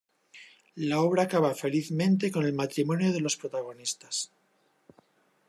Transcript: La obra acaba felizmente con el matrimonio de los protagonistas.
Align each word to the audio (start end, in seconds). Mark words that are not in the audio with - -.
La 0.89 0.99
obra 1.01 1.21
acaba 1.23 1.53
felizmente 1.53 2.31
con 2.31 2.43
el 2.47 2.53
matrimonio 2.53 3.13
de 3.13 3.19
los 3.21 3.37
protagonistas. 3.37 4.31